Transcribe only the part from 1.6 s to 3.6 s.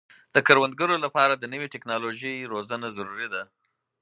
ټکنالوژۍ روزنه ضروري ده.